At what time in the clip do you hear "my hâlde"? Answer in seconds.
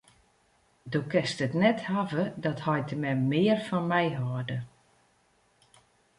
3.91-4.57